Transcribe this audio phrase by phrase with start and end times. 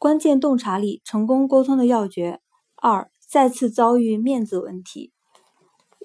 [0.00, 2.40] 关键洞察力，成功沟通的要诀。
[2.76, 5.12] 二，再次遭遇面子问题。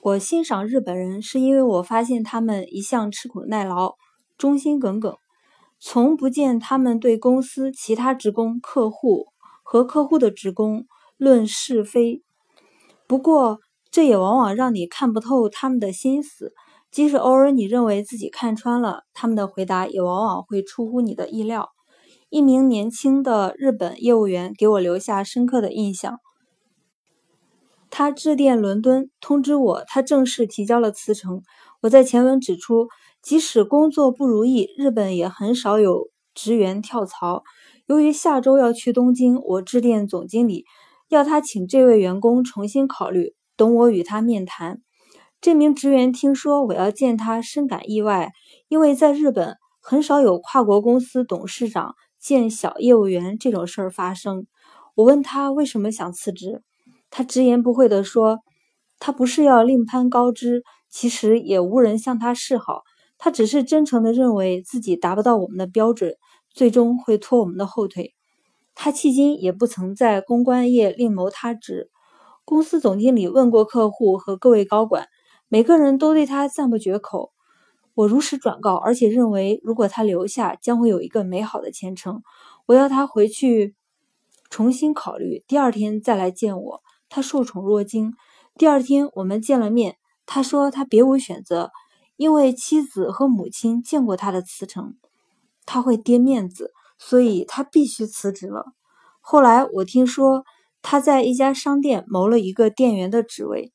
[0.04, 3.96] 我欣赏日本人，是因为我发现他们一向吃苦耐劳、
[4.38, 5.16] 忠心耿耿，
[5.79, 9.28] 从不见他们对公司其他职工、客户
[9.63, 10.85] 和客户的职工
[11.15, 12.21] 论是非。
[13.07, 16.52] 不过，这也往往让你看不透他们的心思。
[16.91, 21.70] 即使偶尔你认为自己看穿了，他们的回答也往往会出乎你的意料。
[22.36, 26.20] 一名年轻的日本业务员给我留下深刻的印象。
[27.90, 31.44] 他致电伦敦通知我，他正式提交了辞呈。
[31.82, 32.90] 我在前文指出，
[33.22, 37.44] 即使工作不如意，日本也很少有职员跳槽。
[37.86, 40.66] 由于下周要去东京，我致电总经理，
[41.08, 44.81] 要他请这位员工重新考虑，等我与他面谈。
[45.40, 48.34] 这名职员听说我要见他，深感意外，
[48.67, 51.95] 因为在日本很少有跨国公司董事长。
[52.26, 54.48] 见小业务员这种事儿发生，
[54.96, 56.64] 我问他为什么想辞职，
[57.12, 58.40] 他直言不讳地说
[58.98, 62.82] ：“他不是要另攀高枝，其实也无人向他示好，
[63.20, 66.16] 他只是真诚地认为自己达不到我们的标准，
[66.50, 68.16] 最终会拖我们的后腿。
[68.73, 71.92] 他迄今也不曾在公关业另谋他职。”
[72.44, 75.06] 公司总经理问过客户和各位高管，
[75.48, 77.34] 每个人都对他赞不绝口。
[77.96, 82.22] 我如实转告，而且认为如果他留下，将会有一个美好的前程。
[82.68, 83.74] 我要他回去
[84.50, 86.84] 重新考虑，第二天再来见我。
[87.10, 88.14] 他受宠若惊。
[88.58, 91.72] 第二天我们见了面，他说他别无选择，
[92.18, 94.96] 因为妻子和母亲见过他的辞呈，
[95.66, 98.73] 他会跌面子，所以他必须辞职了。
[99.22, 100.44] 后来我听说
[100.82, 103.72] 他在一家商店谋了一个店员的职位。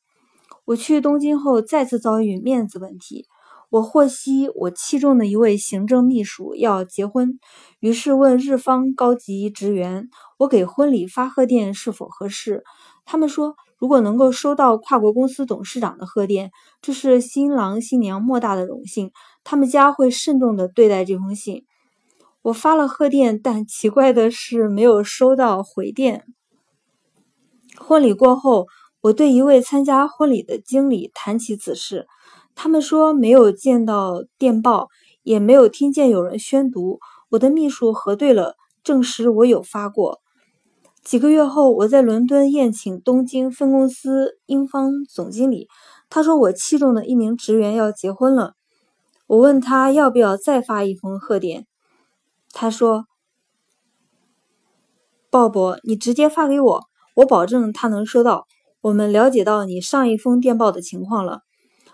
[0.66, 3.26] 我去东京后，再次遭遇面子问题。
[3.70, 7.38] 我获悉我器重的一位行政秘书要结婚，
[7.78, 12.64] 于是问日方高级职员：“我给婚礼发贺电是否合适？”
[13.06, 16.50] 他们说：“如果能够收到跨国公司董事长的贺电，
[16.82, 19.12] 这是新郎新娘莫大的荣幸，
[19.44, 21.64] 他们家会慎重的对待这封信。”
[22.42, 26.24] 我发了贺电，但奇怪的是没有收到回电。
[27.78, 28.66] 婚礼过后，
[29.00, 32.08] 我对一位参加婚礼的经理谈起此事。
[32.54, 34.88] 他们说没有见到电报，
[35.22, 36.98] 也没有听见有人宣读。
[37.30, 40.20] 我的秘书核对了，证实我有发过。
[41.02, 45.68] 几个月后，我在伦敦宴请东京分公司英方总经理，
[46.10, 48.54] 他说我器重的一名职员要结婚了。
[49.26, 51.66] 我问他要不要再发一封贺电，
[52.52, 53.06] 他说
[55.30, 56.84] ：“鲍勃，你直接发给我，
[57.16, 58.46] 我保证他能收到。
[58.82, 61.40] 我们了解到你上一封电报的情况了。”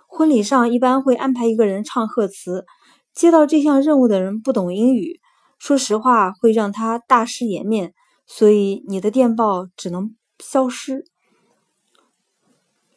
[0.07, 2.65] 婚礼上一般会安排一个人唱贺词，
[3.13, 5.21] 接到这项任务的人不懂英语，
[5.59, 7.93] 说实话会让他大失颜面，
[8.27, 11.05] 所以你的电报只能消失。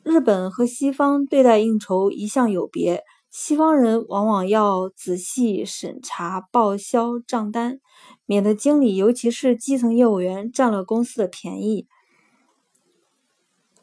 [0.04, 7.80] 日本和西方对待应酬一向有别，西方人往往要仔细审查报销账单，
[8.26, 11.88] 免得经理尤其是基层业务员占了公司的便宜。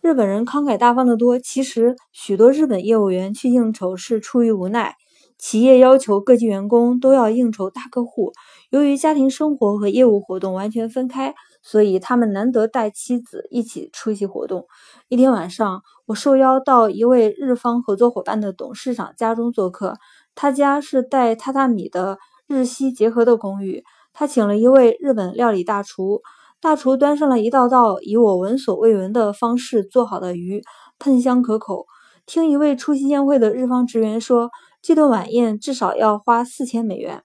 [0.07, 4.95] 日本人慷慨大方的多，其实许多日本业务员去应酬是出于无奈。
[5.37, 8.31] 企业要求各级员工都要应酬大客户，
[8.71, 14.69] 由于家庭生活和业务活动完全分开，所以他们难得带妻子一起出席活动。
[15.09, 19.95] 一天晚上，我受邀到一位日方合作伙伴的董事长家中做客，
[20.37, 26.21] 他家是带榻榻米的日西结合的公寓，他请了一位日本料理大厨。
[26.59, 30.63] 大厨端上了一道道以我闻所未闻的方式做好的鱼，
[30.99, 31.85] 喷香可口。
[32.25, 34.51] 听一位出席宴会的日方职员说，
[34.81, 37.23] 这顿晚宴至少要花四千美元。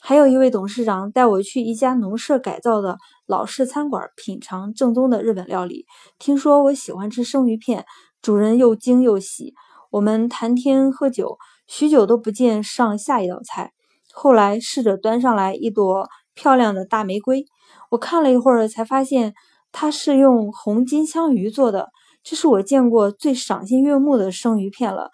[0.00, 2.96] 还有一位董事长带我去一家农舍改造的
[3.26, 5.84] 老式餐馆品尝正宗的日本料理。
[6.18, 7.84] 听说我喜欢吃生鱼片，
[8.22, 9.52] 主人又惊又喜。
[9.90, 11.36] 我们谈天喝酒，
[11.66, 13.72] 许久都不见上下一道菜。
[14.14, 17.44] 后来侍者端上来一朵漂亮的大玫瑰。
[17.90, 19.34] 我看了一会儿，才发现
[19.72, 21.90] 它是用红金枪鱼做的，
[22.22, 25.10] 这是我见过最赏心悦目的生鱼片了。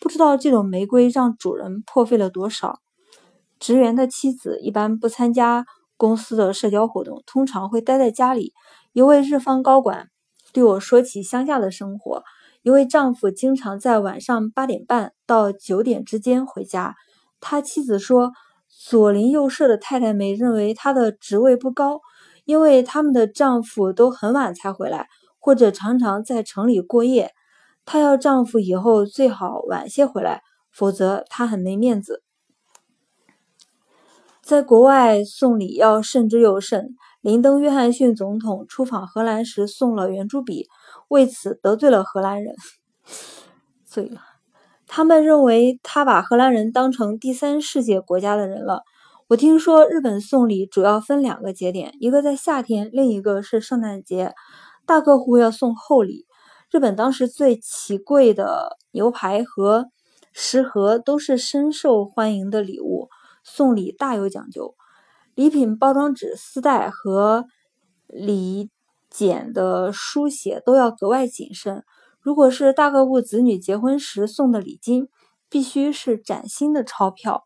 [0.00, 2.78] 不知道这种玫瑰让主人破费了多少。
[3.58, 5.66] 职员的妻子一般不参加
[5.96, 8.54] 公司的社交活动，通常会待在家里。
[8.92, 10.08] 一位日方高管
[10.52, 12.22] 对我说起乡下的生活：
[12.62, 16.94] 一位丈夫经常在晚上八点半到九点之间回家，
[17.40, 18.30] 他妻子说，
[18.68, 22.00] 左邻右舍的太太们认为他的职位不高。
[22.50, 25.06] 因为他们的丈夫都很晚才回来，
[25.38, 27.32] 或者常常在城里过夜。
[27.84, 30.42] 她要丈夫以后最好晚些回来，
[30.72, 32.24] 否则她很没面子。
[34.42, 40.66] 在国外送礼要慎之又慎，林登·约翰逊总统出访荷兰时送了圆珠笔，
[41.06, 42.56] 为此得罪了荷兰人。
[43.86, 44.20] 醉了，
[44.88, 48.82] 他们认为他把荷兰人当成第三世界国家的人了。
[49.30, 54.34] 我听说日本送礼主要分两个节点，一个在夏天，另一个是圣诞节。
[54.84, 56.26] 大客户要送厚礼。
[56.68, 59.86] 日本当时最奇贵的牛排和
[60.32, 63.08] 食盒都是深受欢迎的礼物，
[63.44, 64.74] 送礼大有讲究。
[65.36, 67.44] 礼品包装纸、丝带和
[68.08, 68.68] 礼
[69.08, 71.84] 简的书写都要格外谨慎。
[72.18, 75.06] 如果是大客户子女结婚时送的礼金，
[75.48, 77.44] 必须是崭新的钞票。